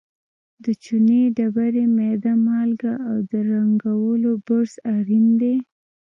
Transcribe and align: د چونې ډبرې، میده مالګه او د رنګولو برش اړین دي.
د 0.63 0.65
چونې 0.83 1.21
ډبرې، 1.37 1.85
میده 1.95 2.33
مالګه 2.47 2.93
او 3.07 3.15
د 3.31 3.31
رنګولو 3.51 4.31
برش 4.45 4.71
اړین 4.95 5.25
دي. 5.41 5.55